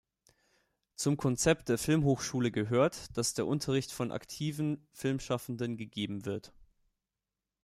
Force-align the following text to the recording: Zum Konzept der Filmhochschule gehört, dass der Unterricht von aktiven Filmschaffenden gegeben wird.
Zum 0.95 1.15
Konzept 1.15 1.69
der 1.69 1.77
Filmhochschule 1.77 2.49
gehört, 2.51 3.15
dass 3.15 3.35
der 3.35 3.45
Unterricht 3.45 3.91
von 3.91 4.11
aktiven 4.11 4.87
Filmschaffenden 4.93 5.77
gegeben 5.77 6.25
wird. 6.25 6.51